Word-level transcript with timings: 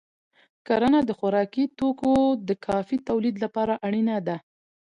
کرنه 0.67 0.99
د 1.05 1.11
خوراکي 1.19 1.65
توکو 1.79 2.13
د 2.47 2.49
کافی 2.67 2.97
تولید 3.07 3.35
لپاره 3.43 3.73
اړینه 3.87 4.15
ده. 4.27 4.37